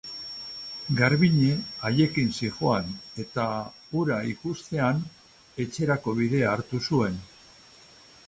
[0.99, 1.49] Garbiñe
[1.89, 2.87] haiekin zihoan
[3.23, 3.45] eta,
[3.95, 5.03] hura ikustean,
[5.65, 7.21] etxerako bidea hartu zuen.